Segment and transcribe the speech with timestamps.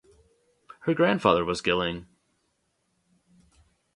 [0.85, 2.07] Her grandfather was Gilling.